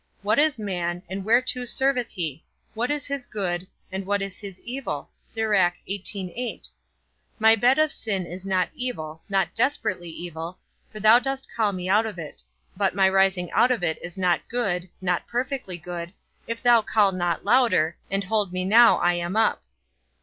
What 0.23 0.39
is 0.39 0.57
man, 0.57 1.03
and 1.11 1.23
whereto 1.23 1.63
serveth 1.65 2.09
he? 2.09 2.43
What 2.73 2.89
is 2.89 3.05
his 3.05 3.27
good 3.27 3.67
and 3.91 4.03
what 4.03 4.23
is 4.23 4.39
his 4.39 4.59
evil? 4.61 5.11
My 7.37 7.55
bed 7.55 7.77
of 7.77 7.91
sin 7.93 8.25
is 8.25 8.43
not 8.43 8.69
evil, 8.73 9.21
not 9.29 9.53
desperately 9.53 10.09
evil, 10.09 10.57
for 10.91 10.99
thou 10.99 11.19
dost 11.19 11.51
call 11.55 11.71
me 11.71 11.87
out 11.87 12.07
of 12.07 12.17
it; 12.17 12.41
but 12.75 12.95
my 12.95 13.07
rising 13.07 13.51
out 13.51 13.69
of 13.69 13.83
it 13.83 13.99
is 14.03 14.17
not 14.17 14.49
good 14.49 14.89
(not 15.01 15.27
perfectly 15.27 15.77
good), 15.77 16.13
if 16.47 16.63
thou 16.63 16.81
call 16.81 17.11
not 17.11 17.45
louder, 17.45 17.95
and 18.09 18.23
hold 18.23 18.51
me 18.51 18.65
now 18.65 18.95
I 18.97 19.13
am 19.13 19.35
up. 19.35 19.61